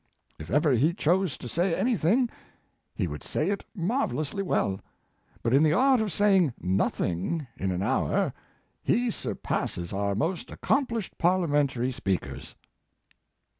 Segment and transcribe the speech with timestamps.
[0.39, 2.27] If ever he chose to say anything,
[2.95, 4.81] he would say it marvelously well;
[5.43, 8.33] but in the art of saying nothing in an hour,
[8.81, 12.55] he surpasses our most accomplished parliamentary speakers."